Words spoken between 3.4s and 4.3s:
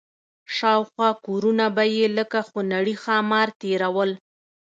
تېرول.